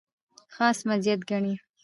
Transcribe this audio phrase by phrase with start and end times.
[0.55, 1.53] خاص مزیت ګڼي.